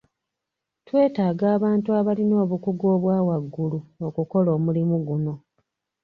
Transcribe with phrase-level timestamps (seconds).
[0.87, 5.33] Twetaaga abantu abalina obukugu obwa waggulu okukola omulimu guno.